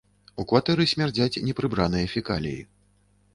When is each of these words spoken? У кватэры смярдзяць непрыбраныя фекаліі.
У 0.43 0.45
кватэры 0.51 0.87
смярдзяць 0.93 1.41
непрыбраныя 1.49 2.09
фекаліі. 2.15 2.65